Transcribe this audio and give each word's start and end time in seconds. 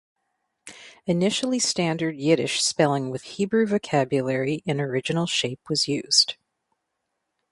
Initially 1.05 1.59
standard 1.59 2.15
Yiddish 2.17 2.59
spelling 2.63 3.11
with 3.11 3.21
Hebrew 3.37 3.67
vocabulary 3.67 4.63
in 4.65 4.81
original 4.81 5.27
shape 5.27 5.59
was 5.69 5.87
used. 5.87 6.37